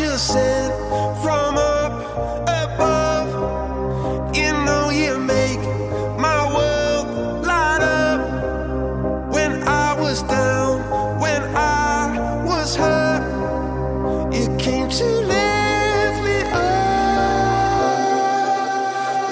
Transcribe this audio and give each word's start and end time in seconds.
you 0.00 0.16
sent 0.16 0.72
from 1.22 1.58
up 1.58 1.92
above. 2.48 3.28
You 4.34 4.52
know 4.64 4.88
you 4.88 5.18
make 5.18 5.60
my 6.18 6.40
world 6.56 7.44
light 7.44 7.82
up. 7.82 8.20
When 9.34 9.62
I 9.68 9.94
was 10.00 10.22
down, 10.22 11.20
when 11.20 11.42
I 11.54 12.42
was 12.46 12.74
hurt, 12.76 13.22
it 14.32 14.58
came 14.58 14.88
to 14.88 15.04
lift 15.04 16.24
me 16.24 16.40
up. 16.50 17.60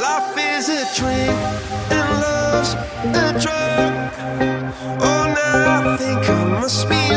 Life 0.06 0.36
is 0.36 0.68
a 0.68 0.84
dream 0.94 1.34
and 1.96 2.08
love's 2.20 2.74
a 3.24 3.32
drug. 3.40 3.92
Oh, 5.00 5.24
now 5.34 5.92
I 5.92 5.96
think 5.96 6.28
I 6.28 6.44
must 6.60 6.88
be. 6.90 7.07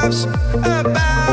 All 0.00 1.27